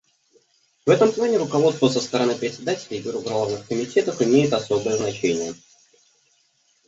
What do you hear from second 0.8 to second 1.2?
В этом